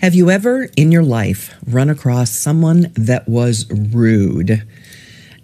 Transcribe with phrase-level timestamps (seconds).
[0.00, 4.62] Have you ever in your life run across someone that was rude?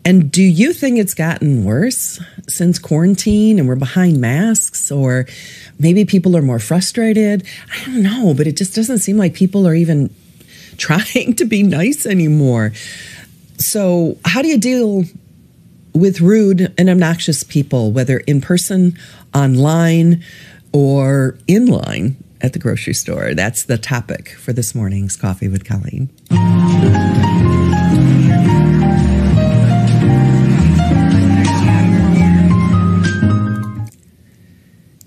[0.05, 4.93] And do you think it's gotten worse since quarantine and we're behind masks?
[4.93, 5.27] Or
[5.81, 7.45] maybe people are more frustrated?
[7.73, 10.15] I don't know, but it just doesn't seem like people are even
[10.77, 12.73] trying to be nice anymore.
[13.59, 15.03] So, how do you deal
[15.95, 18.97] with rude and obnoxious people, whether in person,
[19.35, 20.23] online,
[20.73, 22.17] or in line?
[22.45, 23.33] At the grocery store.
[23.33, 26.11] That's the topic for this morning's Coffee with Colleen.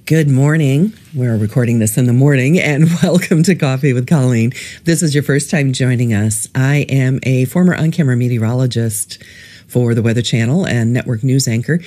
[0.05, 0.93] Good morning.
[1.13, 4.51] We're recording this in the morning, and welcome to Coffee with Colleen.
[4.85, 6.47] This is your first time joining us.
[6.55, 9.21] I am a former on camera meteorologist
[9.67, 11.81] for the Weather Channel and network news anchor.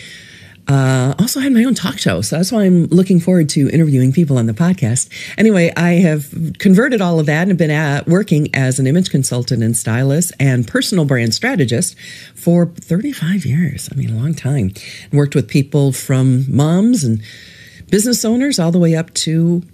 [0.71, 4.13] Uh, also had my own talk show, so that's why I'm looking forward to interviewing
[4.13, 5.09] people on the podcast.
[5.37, 9.65] Anyway, I have converted all of that and been at, working as an image consultant
[9.65, 11.97] and stylist and personal brand strategist
[12.37, 13.89] for 35 years.
[13.91, 14.73] I mean, a long time.
[15.13, 17.21] Worked with people from moms and
[17.89, 19.65] business owners all the way up to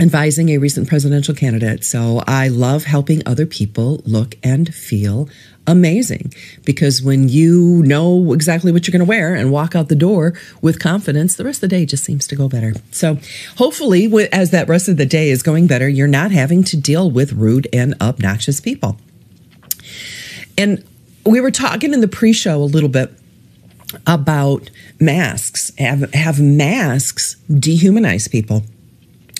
[0.00, 1.84] advising a recent presidential candidate.
[1.84, 5.28] So I love helping other people look and feel
[5.66, 6.32] amazing
[6.64, 10.32] because when you know exactly what you're going to wear and walk out the door
[10.62, 12.72] with confidence, the rest of the day just seems to go better.
[12.90, 13.18] So,
[13.56, 17.10] hopefully, as that rest of the day is going better, you're not having to deal
[17.10, 18.96] with rude and obnoxious people.
[20.56, 20.82] And
[21.26, 23.12] we were talking in the pre show a little bit
[24.06, 25.72] about masks.
[25.78, 28.64] Have, have masks dehumanize people?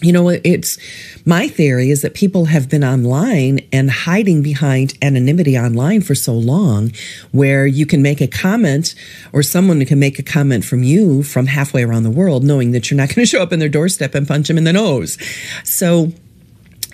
[0.03, 0.79] You know, it's
[1.27, 6.33] my theory is that people have been online and hiding behind anonymity online for so
[6.33, 6.93] long,
[7.33, 8.95] where you can make a comment
[9.33, 12.91] or someone can make a comment from you from halfway around the world, knowing that
[12.91, 15.19] you're not going to show up in their doorstep and punch them in the nose.
[15.65, 16.13] So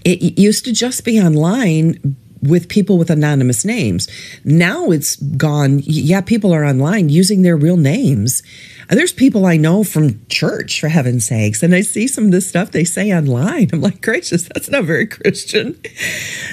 [0.04, 4.08] it used to just be online with people with anonymous names.
[4.44, 5.80] Now it's gone.
[5.84, 8.42] Yeah, people are online using their real names.
[8.88, 12.40] There's people I know from church, for heaven's sakes, and I see some of the
[12.40, 13.70] stuff they say online.
[13.72, 15.80] I'm like, gracious, that's not very Christian.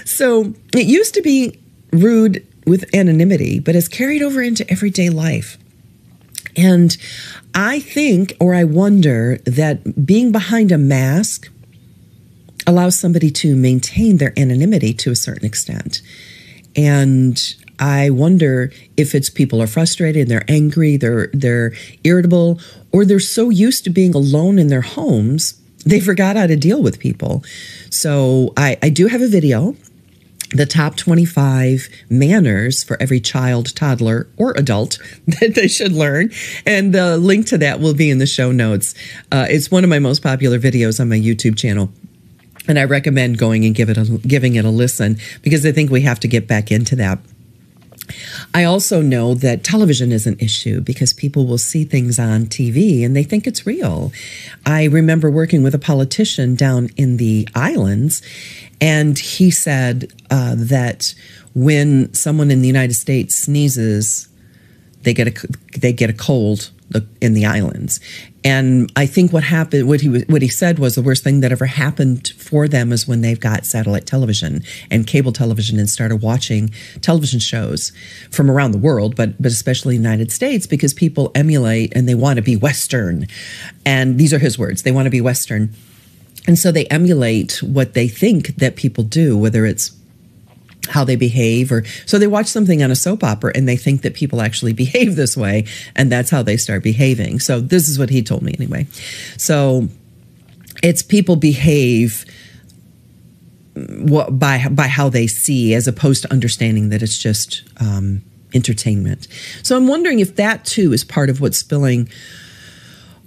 [0.06, 1.60] So it used to be
[1.92, 5.60] rude with anonymity, but has carried over into everyday life.
[6.56, 6.98] And
[7.54, 11.52] I think, or I wonder, that being behind a mask
[12.66, 16.02] allows somebody to maintain their anonymity to a certain extent.
[16.76, 17.42] And
[17.80, 22.60] I wonder if it's people are frustrated, they're angry, they're they're irritable,
[22.92, 26.82] or they're so used to being alone in their homes, they forgot how to deal
[26.82, 27.44] with people.
[27.90, 29.76] So I, I do have a video
[30.54, 35.00] the top 25 manners for every child, toddler, or adult
[35.40, 36.32] that they should learn.
[36.66, 38.94] And the link to that will be in the show notes.
[39.32, 41.92] Uh, it's one of my most popular videos on my YouTube channel
[42.68, 45.92] and I recommend going and give it a, giving it a listen because I think
[45.92, 47.20] we have to get back into that.
[48.54, 53.06] I also know that television is an issue because people will see things on TV
[53.06, 54.12] and they think it's real.
[54.66, 58.22] I remember working with a politician down in the islands,
[58.82, 61.16] and he said uh, that
[61.56, 64.28] when someone in the United States sneezes,
[65.04, 65.48] they get a
[65.80, 66.72] they get a cold
[67.22, 68.00] in the islands.
[68.44, 71.52] And I think what happened, what he what he said was the worst thing that
[71.52, 76.18] ever happened for them is when they've got satellite television and cable television and started
[76.18, 76.70] watching
[77.02, 77.94] television shows
[78.32, 82.16] from around the world, but but especially the United States, because people emulate and they
[82.16, 83.28] want to be Western,
[83.86, 84.84] and these are his words.
[84.84, 85.74] They want to be Western,
[86.46, 89.92] and so they emulate what they think that people do, whether it's
[90.90, 94.02] how they behave or so they watch something on a soap opera and they think
[94.02, 97.40] that people actually behave this way and that's how they start behaving.
[97.40, 98.88] So this is what he told me anyway.
[99.38, 99.88] So
[100.82, 102.26] it's people behave
[103.76, 108.22] by by how they see as opposed to understanding that it's just um,
[108.54, 109.28] entertainment.
[109.64, 112.10] So i'm wondering if that too is part of what's spilling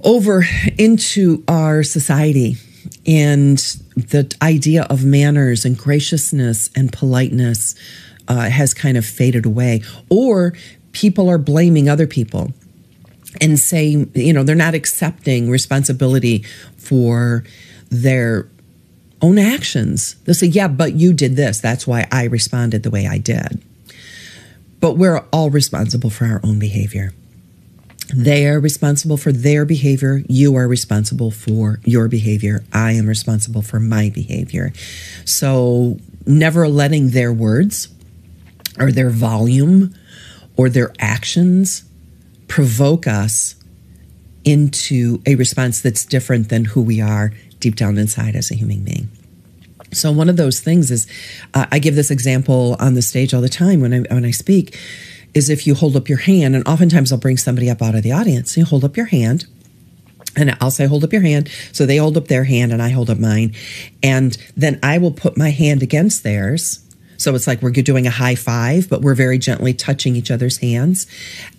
[0.05, 0.45] over
[0.79, 2.57] into our society
[3.07, 3.59] and
[3.97, 7.75] the idea of manners and graciousness and politeness
[8.29, 9.83] uh, has kind of faded away.
[10.11, 10.55] Or
[10.93, 12.53] people are blaming other people
[13.41, 16.45] and saying, you know, they're not accepting responsibility
[16.77, 17.45] for
[17.91, 18.49] their
[19.23, 20.15] own actions.
[20.25, 21.61] They'll say, yeah, but you did this.
[21.61, 23.63] That's why I responded the way I did.
[24.81, 27.13] But we're all responsible for our own behavior.
[28.15, 30.23] They are responsible for their behavior.
[30.29, 32.65] You are responsible for your behavior.
[32.73, 34.73] I am responsible for my behavior.
[35.25, 37.89] So, never letting their words
[38.79, 39.95] or their volume
[40.57, 41.85] or their actions
[42.49, 43.57] provoke us
[44.45, 48.85] into a response that's different than who we are deep down inside as a human
[48.85, 49.09] being.
[49.93, 51.07] So one of those things is,
[51.55, 54.31] uh, I give this example on the stage all the time when I when I
[54.31, 54.79] speak,
[55.37, 58.03] is if you hold up your hand, and oftentimes I'll bring somebody up out of
[58.03, 58.57] the audience.
[58.57, 59.45] You hold up your hand,
[60.35, 61.51] and I'll say, hold up your hand.
[61.73, 63.55] So they hold up their hand, and I hold up mine,
[64.03, 66.83] and then I will put my hand against theirs.
[67.19, 70.57] So it's like we're doing a high five, but we're very gently touching each other's
[70.59, 71.07] hands,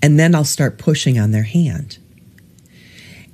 [0.01, 2.00] and then I'll start pushing on their hand.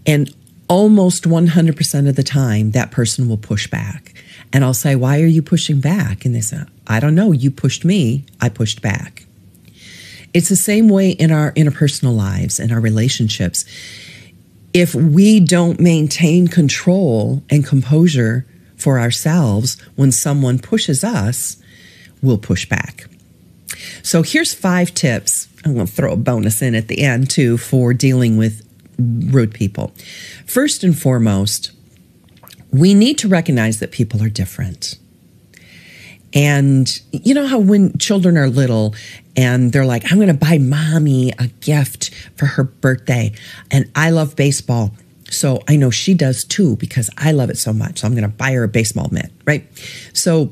[0.06, 0.36] And
[0.68, 4.14] almost 100% of the time, that person will push back.
[4.52, 6.26] And I'll say, Why are you pushing back?
[6.26, 7.32] And they say, I don't know.
[7.32, 8.26] You pushed me.
[8.42, 9.23] I pushed back.
[10.34, 13.66] It's the same way in our interpersonal lives and our relationships.
[14.74, 18.46] If we don't maintain control and composure
[18.76, 21.58] for ourselves when someone pushes us,
[22.22, 23.08] we'll push back.
[24.02, 25.48] So here's five tips.
[25.64, 29.54] I'm going to throw a bonus in at the end too for dealing with rude
[29.54, 29.94] people.
[30.46, 31.72] First and foremost,
[32.72, 34.98] we need to recognize that people are different.
[36.34, 38.96] And you know how when children are little
[39.36, 43.34] and they're like, I'm going to buy mommy a gift for her birthday.
[43.72, 44.92] And I love baseball.
[45.30, 48.00] So I know she does too because I love it so much.
[48.00, 49.68] So I'm going to buy her a baseball mitt, right?
[50.14, 50.52] So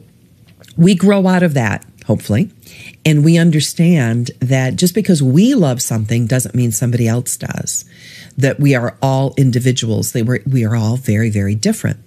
[0.77, 2.51] we grow out of that, hopefully.
[3.05, 7.85] And we understand that just because we love something doesn't mean somebody else does.
[8.37, 10.13] That we are all individuals.
[10.13, 11.99] They were, we are all very, very different.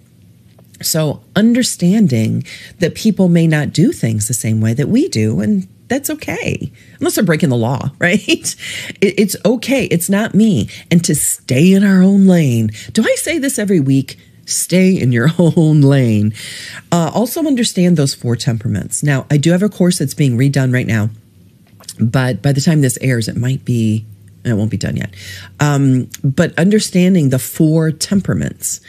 [0.82, 2.44] So, understanding
[2.80, 6.72] that people may not do things the same way that we do, and that's okay,
[6.98, 8.56] unless they're breaking the law, right?
[9.00, 9.84] It's okay.
[9.86, 10.68] It's not me.
[10.90, 12.70] And to stay in our own lane.
[12.92, 14.18] Do I say this every week?
[14.46, 16.34] Stay in your own lane.
[16.90, 19.02] Uh, also, understand those four temperaments.
[19.02, 21.10] Now, I do have a course that's being redone right now,
[22.00, 24.04] but by the time this airs, it might be,
[24.44, 25.14] it won't be done yet.
[25.60, 28.80] Um, but understanding the four temperaments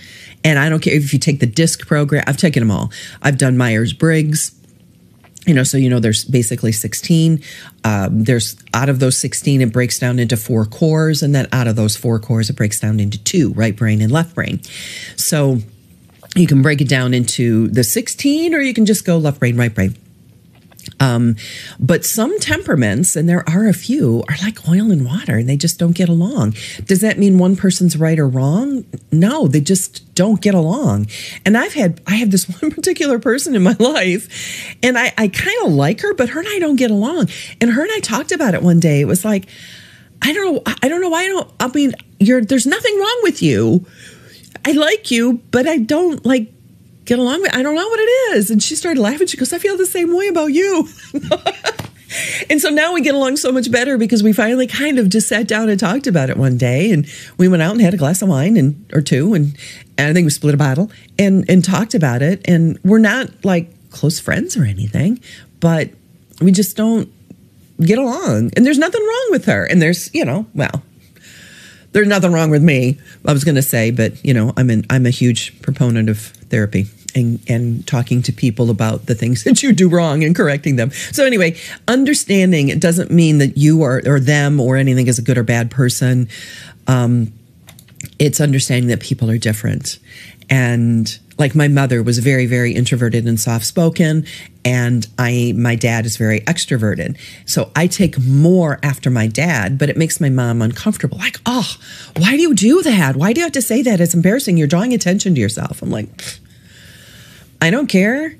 [0.45, 2.91] and I don't care if you take the DISC program, I've taken them all.
[3.23, 4.51] I've done Myers Briggs.
[5.47, 7.41] You know, so you know there's basically 16.
[7.83, 11.67] Um, there's out of those 16, it breaks down into four cores, and then out
[11.67, 14.61] of those four cores, it breaks down into two, right brain and left brain.
[15.15, 15.59] So
[16.35, 19.57] you can break it down into the 16, or you can just go left brain,
[19.57, 19.95] right brain.
[20.99, 21.35] Um,
[21.79, 25.57] but some temperaments, and there are a few, are like oil and water and they
[25.57, 26.55] just don't get along.
[26.85, 28.85] Does that mean one person's right or wrong?
[29.11, 31.07] No, they just don't get along.
[31.45, 35.27] And I've had, I have this one particular person in my life and I, I
[35.27, 37.29] kind of like her, but her and I don't get along.
[37.59, 39.01] And her and I talked about it one day.
[39.01, 39.47] It was like,
[40.21, 40.63] I don't know.
[40.81, 43.85] I don't know why I don't, I mean, you're, there's nothing wrong with you.
[44.65, 46.51] I like you, but I don't like
[47.05, 47.55] get along with.
[47.55, 48.51] I don't know what it is.
[48.51, 49.27] And she started laughing.
[49.27, 50.89] She goes, I feel the same way about you.
[52.49, 55.27] and so now we get along so much better because we finally kind of just
[55.27, 56.91] sat down and talked about it one day.
[56.91, 57.07] And
[57.37, 59.55] we went out and had a glass of wine and or two and,
[59.97, 62.41] and I think we split a bottle and and talked about it.
[62.49, 65.21] And we're not like close friends or anything,
[65.59, 65.89] but
[66.41, 67.09] we just don't
[67.79, 68.51] get along.
[68.55, 69.65] And there's nothing wrong with her.
[69.65, 70.83] And there's, you know, well,
[71.91, 72.99] there's nothing wrong with me.
[73.25, 76.33] I was going to say, but you know, I'm an I'm a huge proponent of
[76.55, 80.75] therapy and and talking to people about the things that you do wrong and correcting
[80.75, 80.91] them.
[80.91, 81.57] So anyway,
[81.87, 85.43] understanding it doesn't mean that you are or them or anything is a good or
[85.43, 86.29] bad person.
[86.87, 87.33] Um,
[88.19, 89.99] it's understanding that people are different.
[90.49, 94.25] And like my mother was very very introverted and soft spoken
[94.63, 97.17] and i my dad is very extroverted.
[97.45, 101.17] So i take more after my dad but it makes my mom uncomfortable.
[101.17, 101.75] Like oh
[102.15, 103.17] why do you do that?
[103.17, 103.99] Why do you have to say that?
[103.99, 104.55] It's embarrassing.
[104.55, 105.81] You're drawing attention to yourself.
[105.81, 106.07] I'm like
[107.65, 108.35] i don't care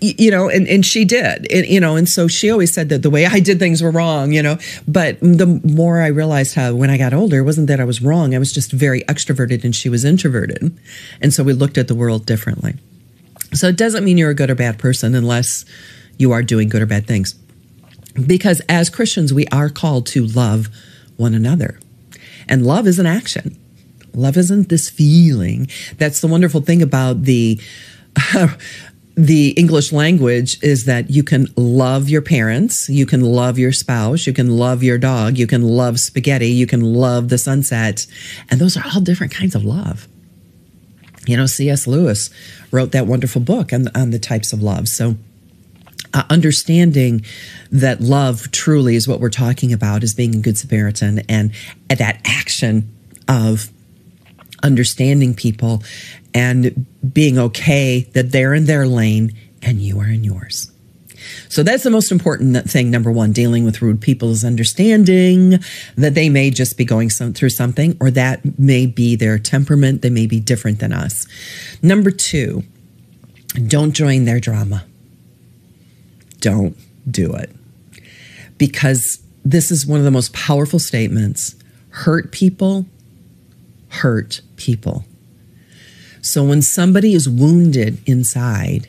[0.00, 3.02] you know, and, and she did, and, you know, and so she always said that
[3.02, 4.56] the way I did things were wrong, you know.
[4.86, 8.00] But the more I realized how when I got older, it wasn't that I was
[8.00, 8.34] wrong.
[8.34, 10.78] I was just very extroverted and she was introverted.
[11.20, 12.76] And so we looked at the world differently.
[13.52, 15.64] So it doesn't mean you're a good or bad person unless
[16.18, 17.34] you are doing good or bad things.
[18.14, 20.68] Because as Christians, we are called to love
[21.16, 21.80] one another.
[22.48, 23.58] And love is an action.
[24.14, 25.68] Love isn't this feeling.
[25.98, 27.60] That's the wonderful thing about the
[29.16, 34.26] the English language is that you can love your parents, you can love your spouse,
[34.26, 38.06] you can love your dog, you can love spaghetti, you can love the sunset.
[38.50, 40.08] And those are all different kinds of love.
[41.26, 41.86] You know, C.S.
[41.86, 42.30] Lewis
[42.70, 44.88] wrote that wonderful book on, on the types of love.
[44.88, 45.16] So,
[46.12, 47.24] uh, understanding
[47.70, 51.52] that love truly is what we're talking about is being a good Samaritan and
[51.88, 52.92] that action
[53.28, 53.70] of
[54.62, 55.82] understanding people
[56.34, 60.70] and being okay that they're in their lane and you are in yours.
[61.48, 62.90] So that's the most important thing.
[62.90, 65.58] Number one, dealing with rude people is understanding
[65.96, 70.00] that they may just be going some, through something, or that may be their temperament.
[70.00, 71.26] They may be different than us.
[71.82, 72.64] Number two,
[73.66, 74.84] Don't join their drama.
[76.40, 76.76] Don't
[77.10, 77.50] do it.
[78.58, 81.56] Because this is one of the most powerful statements.
[81.90, 82.86] Hurt people
[83.90, 85.04] hurt people.
[86.22, 88.88] So when somebody is wounded inside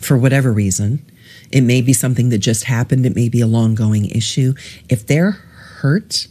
[0.00, 1.04] for whatever reason,
[1.50, 4.54] it may be something that just happened, it may be a long going issue.
[4.88, 6.26] If they're hurt,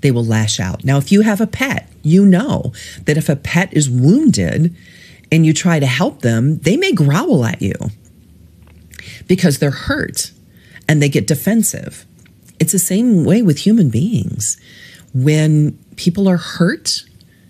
[0.00, 0.84] they will lash out.
[0.84, 2.72] Now, if you have a pet, you know
[3.04, 4.76] that if a pet is wounded
[5.32, 7.74] and you try to help them, they may growl at you
[9.26, 10.32] because they're hurt
[10.88, 12.04] and they get defensive.
[12.60, 14.60] It's the same way with human beings.
[15.14, 17.04] When people are hurt,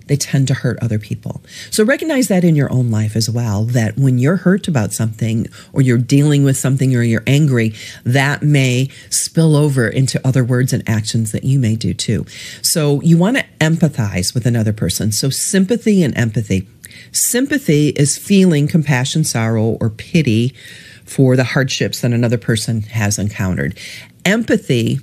[0.06, 1.42] they tend to hurt other people.
[1.70, 5.46] So recognize that in your own life as well that when you're hurt about something
[5.72, 10.72] or you're dealing with something or you're angry, that may spill over into other words
[10.72, 12.26] and actions that you may do too.
[12.62, 15.12] So you want to empathize with another person.
[15.12, 16.68] So sympathy and empathy.
[17.12, 20.54] Sympathy is feeling compassion, sorrow, or pity
[21.04, 23.78] for the hardships that another person has encountered.
[24.24, 25.00] Empathy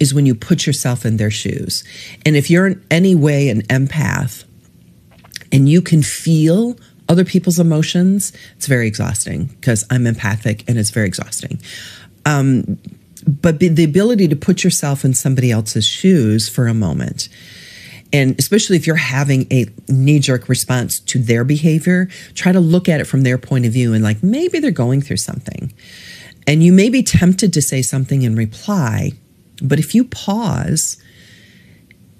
[0.00, 1.84] is when you put yourself in their shoes.
[2.26, 4.44] And if you're in any way an empath
[5.52, 6.76] and you can feel
[7.08, 11.60] other people's emotions, it's very exhausting because I'm empathic and it's very exhausting.
[12.24, 12.78] Um,
[13.26, 17.28] but the ability to put yourself in somebody else's shoes for a moment,
[18.12, 22.88] and especially if you're having a knee jerk response to their behavior, try to look
[22.88, 25.72] at it from their point of view and like maybe they're going through something.
[26.46, 29.12] And you may be tempted to say something in reply
[29.60, 31.02] but if you pause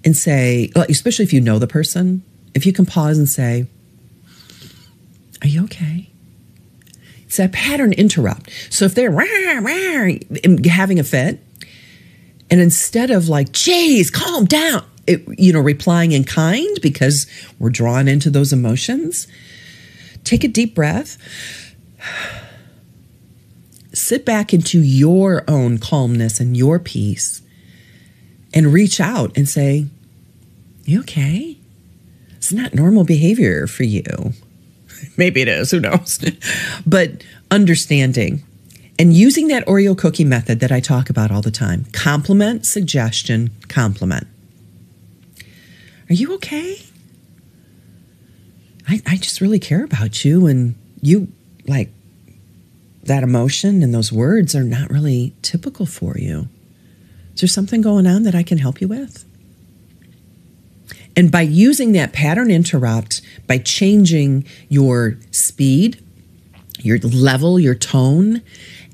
[0.05, 2.23] and say, especially if you know the person,
[2.55, 3.67] if you can pause and say,
[5.43, 6.11] Are you okay?
[7.27, 8.51] It's that pattern interrupt.
[8.71, 9.25] So if they're rah,
[9.61, 10.13] rah,
[10.65, 11.41] having a fit,
[12.51, 17.27] and instead of like, geez, calm down, it, you know, replying in kind because
[17.59, 19.29] we're drawn into those emotions,
[20.25, 21.19] take a deep breath
[23.93, 27.43] sit back into your own calmness and your peace
[28.53, 29.87] and reach out and say,
[30.85, 31.59] You okay?
[32.37, 34.33] It's not normal behavior for you.
[35.17, 36.19] Maybe it is, who knows?
[36.87, 38.43] but understanding
[38.99, 43.51] and using that Oreo cookie method that I talk about all the time compliment, suggestion,
[43.69, 44.27] compliment.
[46.11, 46.77] Are you okay?
[48.89, 51.29] I, I just really care about you and you
[51.67, 51.91] like
[53.03, 56.49] that emotion and those words are not really typical for you.
[57.35, 59.25] Is there something going on that I can help you with?
[61.17, 66.03] And by using that pattern interrupt, by changing your speed,
[66.79, 68.43] your level, your tone,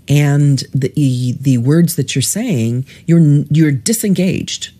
[0.09, 4.73] and the the words that you're saying, you're you're disengaged.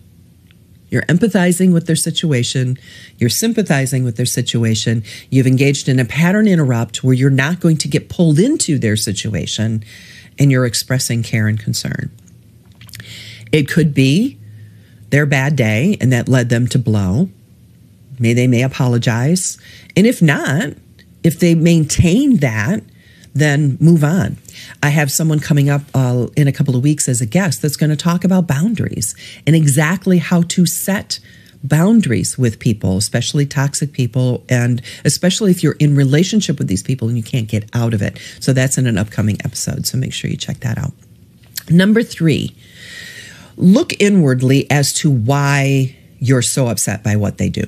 [0.89, 2.77] You're empathizing with their situation.
[3.17, 5.03] You're sympathizing with their situation.
[5.29, 8.95] You've engaged in a pattern interrupt where you're not going to get pulled into their
[8.95, 9.83] situation
[10.39, 12.11] and you're expressing care and concern.
[13.51, 14.37] It could be
[15.09, 17.29] their bad day and that led them to blow.
[18.19, 19.57] May they may apologize.
[19.95, 20.73] And if not,
[21.23, 22.81] if they maintain that,
[23.39, 24.37] then move on.
[24.81, 27.75] I have someone coming up uh, in a couple of weeks as a guest that's
[27.75, 29.15] going to talk about boundaries
[29.45, 31.19] and exactly how to set
[31.63, 37.07] boundaries with people, especially toxic people, and especially if you're in relationship with these people
[37.07, 38.19] and you can't get out of it.
[38.39, 39.85] So that's in an upcoming episode.
[39.85, 40.93] So make sure you check that out.
[41.69, 42.55] Number three,
[43.57, 47.65] look inwardly as to why you're so upset by what they do.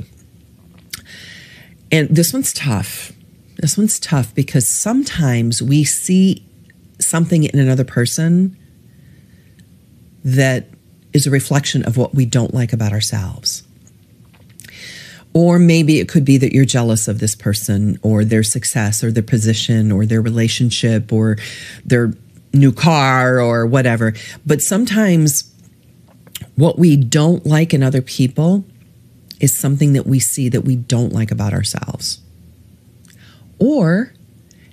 [1.91, 3.11] And this one's tough
[3.59, 6.45] this one's tough because sometimes we see
[6.99, 8.57] something in another person
[10.23, 10.67] that
[11.11, 13.63] is a reflection of what we don't like about ourselves.
[15.33, 19.11] Or maybe it could be that you're jealous of this person or their success or
[19.11, 21.37] their position or their relationship or
[21.85, 22.13] their
[22.53, 24.13] new car or whatever.
[24.45, 25.53] But sometimes
[26.55, 28.65] what we don't like in other people
[29.39, 32.21] is something that we see that we don't like about ourselves
[33.59, 34.13] or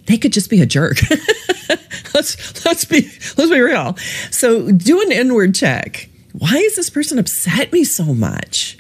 [0.07, 0.99] they could just be a jerk.
[2.15, 3.03] let's let's be
[3.37, 3.97] let's be real.
[4.31, 6.09] So do an inward check.
[6.33, 8.79] Why is this person upset me so much?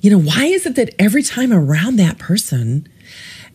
[0.00, 2.88] You know, why is it that every time around that person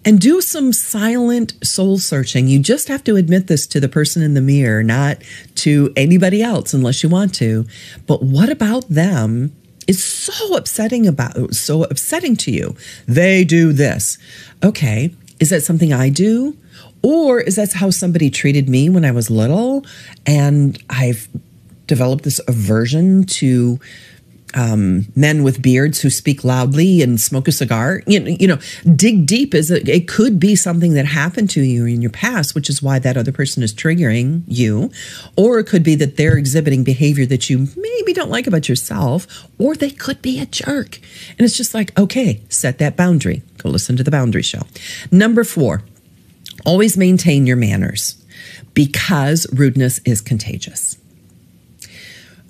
[0.05, 2.47] and do some silent soul searching.
[2.47, 5.17] You just have to admit this to the person in the mirror, not
[5.55, 7.65] to anybody else unless you want to.
[8.07, 9.55] But what about them
[9.87, 12.75] is so upsetting about so upsetting to you?
[13.07, 14.17] They do this.
[14.63, 16.57] Okay, is that something I do?
[17.01, 19.85] Or is that how somebody treated me when I was little?
[20.25, 21.27] And I've
[21.87, 23.79] developed this aversion to
[24.55, 28.01] um, men with beards who speak loudly and smoke a cigar.
[28.07, 28.59] You know, you know
[28.95, 32.69] dig deep is it could be something that happened to you in your past, which
[32.69, 34.91] is why that other person is triggering you,
[35.35, 39.47] or it could be that they're exhibiting behavior that you maybe don't like about yourself,
[39.57, 40.99] or they could be a jerk.
[41.31, 43.43] And it's just like, okay, set that boundary.
[43.57, 44.61] Go listen to the boundary show.
[45.11, 45.83] Number four,
[46.65, 48.23] always maintain your manners
[48.73, 50.97] because rudeness is contagious.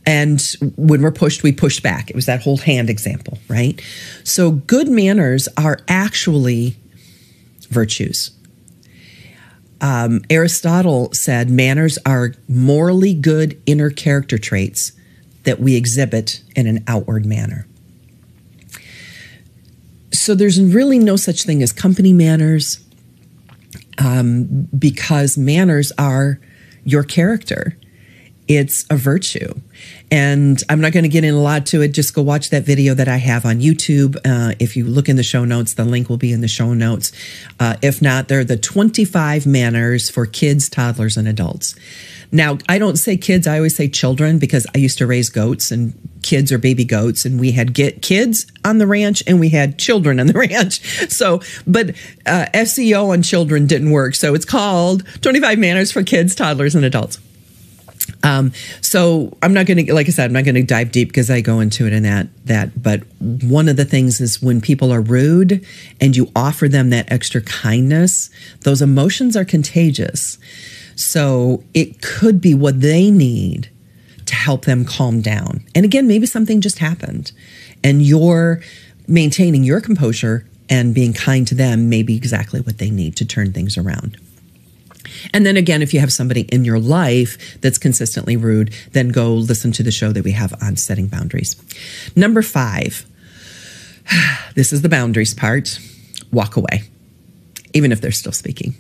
[0.10, 0.42] And
[0.76, 2.10] when we're pushed, we push back.
[2.10, 3.80] It was that whole hand example, right?
[4.24, 6.78] So good manners are actually
[7.70, 8.32] virtues.
[9.82, 14.94] Um, Aristotle said manners are morally good inner character traits
[15.44, 17.68] that we exhibit in an outward manner.
[20.12, 22.84] So there's really no such thing as company manners
[24.00, 26.40] um, because manners are
[26.84, 27.78] your character
[28.50, 29.54] it's a virtue.
[30.12, 31.90] And I'm not going to get in a lot to it.
[31.90, 34.18] Just go watch that video that I have on YouTube.
[34.26, 36.74] Uh, if you look in the show notes, the link will be in the show
[36.74, 37.12] notes.
[37.60, 41.76] Uh, if not, they're the 25 manners for kids, toddlers, and adults.
[42.32, 45.70] Now, I don't say kids, I always say children because I used to raise goats
[45.72, 49.50] and kids or baby goats and we had get kids on the ranch and we
[49.50, 50.82] had children on the ranch.
[51.12, 51.92] So, but
[52.26, 54.16] uh, SEO on children didn't work.
[54.16, 57.20] So it's called 25 manners for kids, toddlers, and adults.
[58.22, 61.08] Um, so I'm not going to, like I said, I'm not going to dive deep
[61.08, 62.82] because I go into it in that that.
[62.82, 65.66] But one of the things is when people are rude
[66.02, 68.30] and you offer them that extra kindness,
[68.62, 70.38] those emotions are contagious.
[70.96, 73.70] So it could be what they need
[74.26, 75.64] to help them calm down.
[75.74, 77.32] And again, maybe something just happened,
[77.84, 78.62] and you're
[79.08, 83.26] maintaining your composure and being kind to them may be exactly what they need to
[83.26, 84.18] turn things around.
[85.34, 89.34] And then again, if you have somebody in your life that's consistently rude, then go
[89.34, 91.56] listen to the show that we have on setting boundaries.
[92.16, 93.06] Number five,
[94.56, 95.80] this is the boundaries part
[96.32, 96.84] walk away,
[97.74, 98.76] even if they're still speaking.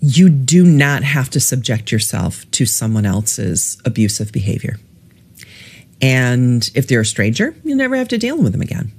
[0.00, 4.78] You do not have to subject yourself to someone else's abusive behavior.
[6.02, 8.92] And if they're a stranger, you never have to deal with them again.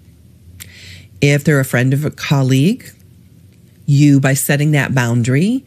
[1.22, 2.92] If they're a friend of a colleague,
[3.88, 5.66] you by setting that boundary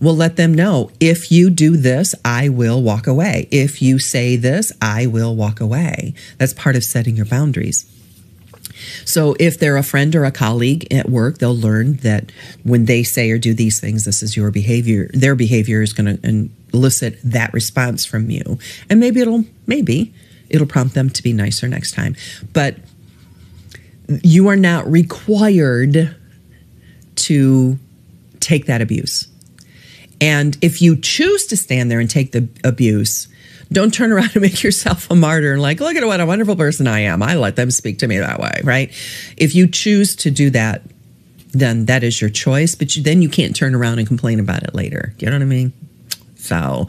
[0.00, 3.48] will let them know if you do this, I will walk away.
[3.50, 6.14] If you say this, I will walk away.
[6.38, 7.86] That's part of setting your boundaries.
[9.04, 12.32] So if they're a friend or a colleague at work, they'll learn that
[12.64, 15.10] when they say or do these things, this is your behavior.
[15.12, 18.58] Their behavior is going to elicit that response from you.
[18.88, 20.14] And maybe it'll, maybe
[20.48, 22.16] it'll prompt them to be nicer next time.
[22.54, 22.76] But
[24.22, 26.16] you are not required
[27.30, 27.78] to
[28.40, 29.28] take that abuse.
[30.20, 33.28] And if you choose to stand there and take the abuse,
[33.70, 36.56] don't turn around and make yourself a martyr and like, look at what a wonderful
[36.56, 37.22] person I am.
[37.22, 38.90] I let them speak to me that way, right?
[39.36, 40.82] If you choose to do that,
[41.52, 42.74] then that is your choice.
[42.74, 45.14] But you, then you can't turn around and complain about it later.
[45.20, 45.72] You know what I mean?
[46.34, 46.88] So,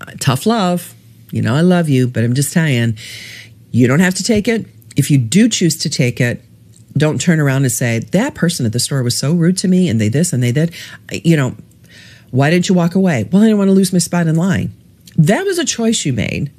[0.00, 0.94] uh, tough love.
[1.32, 2.98] You know, I love you, but I'm just saying,
[3.72, 4.66] you don't have to take it.
[4.96, 6.40] If you do choose to take it,
[6.96, 9.88] don't turn around and say that person at the store was so rude to me
[9.88, 10.70] and they this and they that.
[11.10, 11.56] You know
[12.30, 13.28] why did you walk away?
[13.30, 14.72] Well i didn't want to lose my spot in line.
[15.16, 16.50] That was a choice you made.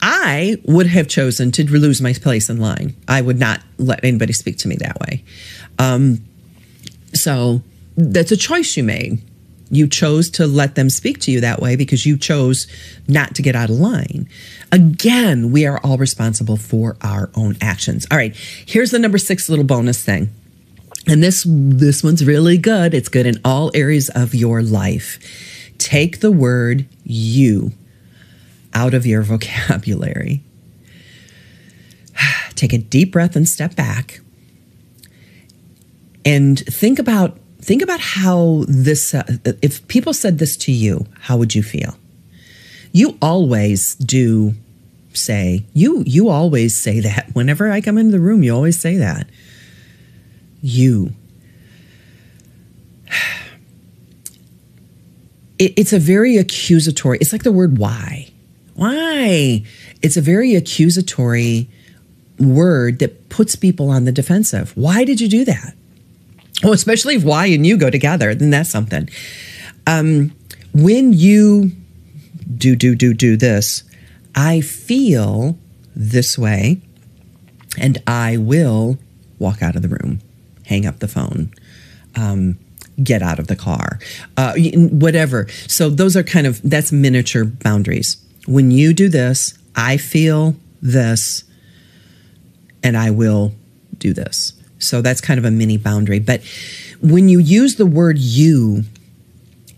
[0.00, 2.94] I would have chosen to lose my place in line.
[3.08, 5.24] I would not let anybody speak to me that way.
[5.78, 6.24] Um,
[7.14, 7.62] so
[7.96, 9.18] that's a choice you made
[9.70, 12.66] you chose to let them speak to you that way because you chose
[13.06, 14.28] not to get out of line.
[14.72, 18.06] Again, we are all responsible for our own actions.
[18.10, 20.30] All right, here's the number six little bonus thing.
[21.06, 22.92] And this this one's really good.
[22.92, 25.18] It's good in all areas of your life.
[25.78, 27.72] Take the word you
[28.74, 30.42] out of your vocabulary.
[32.54, 34.20] Take a deep breath and step back.
[36.24, 39.22] And think about think about how this, uh,
[39.60, 41.98] if people said this to you, how would you feel?
[42.92, 44.54] You always do
[45.12, 47.28] say, you, you always say that.
[47.34, 49.28] Whenever I come into the room, you always say that.
[50.62, 51.12] You.
[55.60, 58.28] It, it's a very accusatory, it's like the word why.
[58.76, 59.64] Why?
[60.02, 61.68] It's a very accusatory
[62.38, 64.70] word that puts people on the defensive.
[64.76, 65.74] Why did you do that?
[66.62, 69.08] Well, especially if Y and you go together, then that's something.
[69.86, 70.32] Um,
[70.74, 71.72] when you
[72.56, 73.84] do, do, do, do this,
[74.34, 75.58] I feel
[75.94, 76.80] this way
[77.78, 78.98] and I will
[79.38, 80.20] walk out of the room,
[80.66, 81.52] hang up the phone,
[82.16, 82.58] um,
[83.02, 83.98] get out of the car,
[84.36, 85.46] uh, whatever.
[85.68, 88.16] So those are kind of, that's miniature boundaries.
[88.46, 91.44] When you do this, I feel this
[92.82, 93.54] and I will
[93.98, 94.57] do this.
[94.78, 96.18] So that's kind of a mini boundary.
[96.18, 96.42] But
[97.00, 98.84] when you use the word you,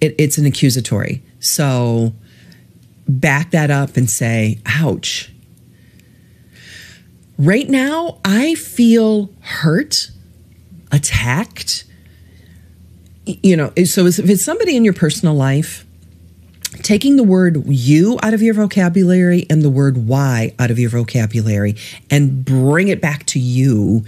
[0.00, 1.22] it, it's an accusatory.
[1.40, 2.12] So
[3.08, 5.32] back that up and say, ouch.
[7.38, 10.10] Right now, I feel hurt,
[10.92, 11.84] attacked.
[13.24, 15.86] You know, so if it's somebody in your personal life,
[16.82, 20.90] taking the word you out of your vocabulary and the word why out of your
[20.90, 21.76] vocabulary
[22.10, 24.04] and bring it back to you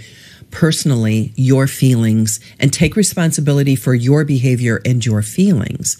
[0.53, 5.97] personally, your feelings, and take responsibility for your behavior and your feelings.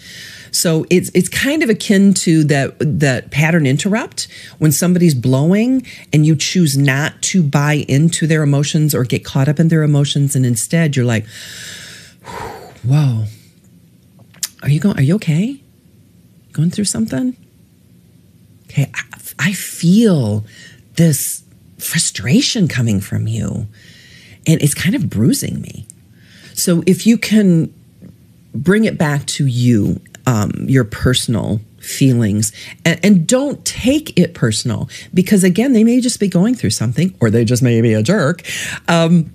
[0.52, 4.28] So it's it's kind of akin to that that pattern interrupt
[4.60, 9.50] when somebody's blowing and you choose not to buy into their emotions or get caught
[9.50, 11.26] up in their emotions and instead you're like,
[12.84, 13.26] "Whoa.
[14.62, 15.60] Are you going are you okay?
[16.52, 17.36] Going through something?"
[18.66, 19.02] Okay, I,
[19.40, 20.46] I feel
[20.96, 21.44] this
[21.80, 23.68] frustration coming from you
[24.46, 25.86] and it's kind of bruising me.
[26.54, 27.74] So if you can
[28.54, 32.54] bring it back to you, um, your personal feelings,
[32.86, 37.14] and, and, don't take it personal because again, they may just be going through something,
[37.20, 38.44] or they just may be a jerk.
[38.88, 39.34] Um,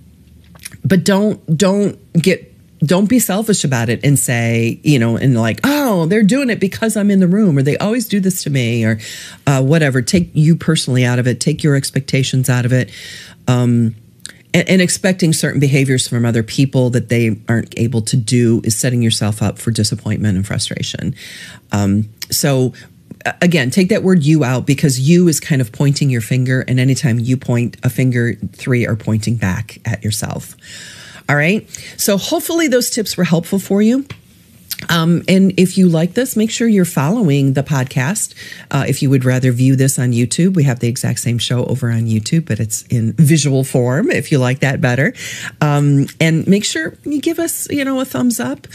[0.83, 5.59] but don't don't get don't be selfish about it and say, you know, and like,
[5.63, 8.49] oh, they're doing it because I'm in the room, or they always do this to
[8.49, 8.99] me, or
[9.45, 10.01] uh, whatever.
[10.01, 11.39] Take you personally out of it.
[11.39, 12.89] Take your expectations out of it.
[13.47, 13.95] Um,
[14.53, 18.77] and, and, expecting certain behaviors from other people that they aren't able to do is
[18.77, 21.15] setting yourself up for disappointment and frustration.
[21.71, 22.73] Um, so
[23.41, 26.79] again, take that word you out because you is kind of pointing your finger, and
[26.79, 30.55] anytime you point a finger, three are pointing back at yourself.
[31.27, 31.69] All right.
[31.97, 34.05] So hopefully those tips were helpful for you.
[34.87, 38.33] Um, and if you like this, make sure you're following the podcast.
[38.71, 41.65] Uh, if you would rather view this on YouTube, we have the exact same show
[41.65, 45.13] over on YouTube, but it's in visual form if you like that better.
[45.61, 48.67] Um, and make sure you give us, you know, a thumbs up.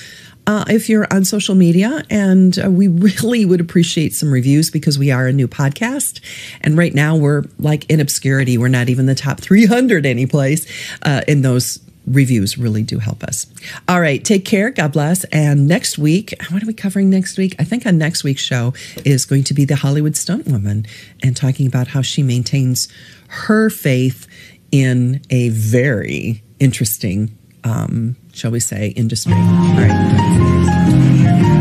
[0.46, 2.86] Uh, if you're on social media, and uh, we
[3.16, 6.20] really would appreciate some reviews because we are a new podcast.
[6.60, 8.58] And right now we're like in obscurity.
[8.58, 10.66] We're not even the top 300 anyplace
[11.02, 13.46] uh, in those reviews really do help us.
[13.88, 14.70] All right, take care.
[14.70, 15.24] God bless.
[15.24, 17.54] And next week, what are we covering next week?
[17.58, 20.86] I think on next week's show is going to be the Hollywood stunt woman
[21.22, 22.88] and talking about how she maintains
[23.28, 24.26] her faith
[24.70, 29.32] in a very interesting, um, shall we say, industry.
[29.32, 31.53] All right.